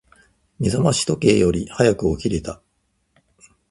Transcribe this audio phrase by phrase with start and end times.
[0.57, 2.59] 目覚まし時計より早く起きれた。